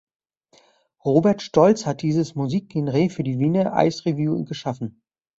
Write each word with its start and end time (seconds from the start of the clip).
Robert 1.05 1.43
Stolz 1.43 1.85
hat 1.85 2.01
dieses 2.01 2.33
Musikgenre 2.33 3.11
für 3.11 3.21
die 3.21 3.37
Wiener 3.37 3.71
Eisrevue 3.75 4.43
geschaffen. 4.45 5.03